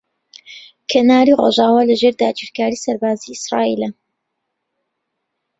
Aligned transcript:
کەناری 0.91 1.37
ڕۆژاوا 1.39 1.81
لەژێر 1.89 2.13
داگیرکاریی 2.23 2.83
سەربازیی 2.85 3.31
ئیسرائیلە. 3.33 3.89